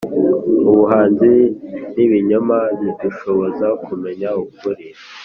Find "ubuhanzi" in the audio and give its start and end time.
0.69-1.33